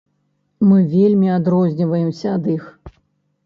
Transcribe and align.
Мы 0.69 0.77
вельмі 0.93 1.29
адрозніваемся 1.37 2.27
ад 2.41 2.53
іх. 2.59 2.69